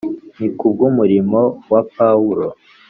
[0.37, 1.41] Ni kubw’umurimo
[1.71, 2.47] wa Pawulo.